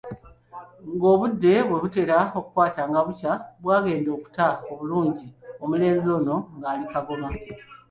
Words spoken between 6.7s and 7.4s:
Kagoma.